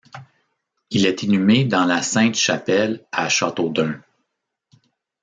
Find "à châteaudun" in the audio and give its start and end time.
3.11-4.01